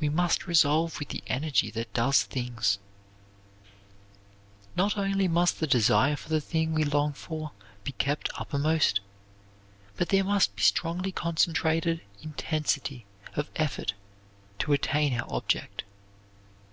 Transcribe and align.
We 0.00 0.08
must 0.08 0.48
resolve 0.48 0.98
with 0.98 1.10
the 1.10 1.22
energy 1.28 1.70
that 1.70 1.94
does 1.94 2.24
things. 2.24 2.80
Not 4.74 4.98
only 4.98 5.28
must 5.28 5.60
the 5.60 5.68
desire 5.68 6.16
for 6.16 6.28
the 6.30 6.40
thing 6.40 6.72
we 6.74 6.82
long 6.82 7.12
for 7.12 7.52
be 7.84 7.92
kept 7.92 8.28
uppermost, 8.40 8.98
but 9.96 10.08
there 10.08 10.24
must 10.24 10.56
be 10.56 10.62
strongly 10.62 11.12
concentrated 11.12 12.02
intensity 12.20 13.06
of 13.36 13.48
effort 13.54 13.94
to 14.58 14.72
attain 14.72 15.14
our 15.14 15.32
object. 15.32 15.84